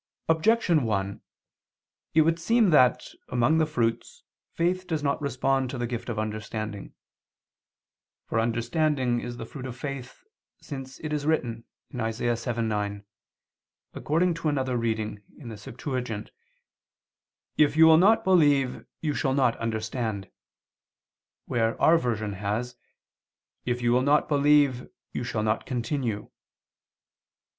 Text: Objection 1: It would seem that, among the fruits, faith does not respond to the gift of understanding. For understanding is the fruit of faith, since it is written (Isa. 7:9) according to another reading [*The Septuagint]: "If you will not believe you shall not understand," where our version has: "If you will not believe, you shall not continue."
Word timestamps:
Objection 0.27 0.81
1: 0.81 1.21
It 2.15 2.21
would 2.21 2.39
seem 2.39 2.71
that, 2.71 3.09
among 3.29 3.59
the 3.59 3.67
fruits, 3.67 4.23
faith 4.51 4.87
does 4.87 5.03
not 5.03 5.21
respond 5.21 5.69
to 5.69 5.77
the 5.77 5.85
gift 5.85 6.09
of 6.09 6.17
understanding. 6.17 6.95
For 8.25 8.39
understanding 8.39 9.19
is 9.19 9.37
the 9.37 9.45
fruit 9.45 9.67
of 9.67 9.77
faith, 9.77 10.23
since 10.59 10.99
it 11.01 11.13
is 11.13 11.27
written 11.27 11.65
(Isa. 11.93 12.23
7:9) 12.33 13.03
according 13.93 14.33
to 14.33 14.49
another 14.49 14.75
reading 14.75 15.21
[*The 15.37 15.55
Septuagint]: 15.55 16.31
"If 17.57 17.77
you 17.77 17.85
will 17.85 17.97
not 17.99 18.23
believe 18.23 18.87
you 19.01 19.13
shall 19.13 19.35
not 19.35 19.55
understand," 19.57 20.31
where 21.45 21.79
our 21.79 21.99
version 21.99 22.33
has: 22.33 22.75
"If 23.65 23.83
you 23.83 23.91
will 23.91 24.01
not 24.01 24.27
believe, 24.27 24.87
you 25.11 25.23
shall 25.23 25.43
not 25.43 25.67
continue." 25.67 26.31